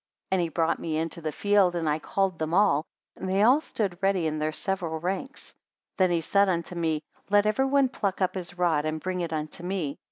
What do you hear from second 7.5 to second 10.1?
one pluck up his rod, and bring it unto me.